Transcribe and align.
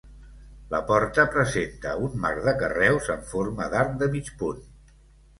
La 0.69 0.77
porta, 0.85 1.25
presenta 1.35 1.91
un 2.07 2.15
marc 2.23 2.41
de 2.47 2.53
carreus 2.61 3.09
en 3.17 3.21
forma 3.33 3.67
d'arc 3.75 3.93
de 4.01 4.09
mig 4.15 4.33
punt. 4.41 4.65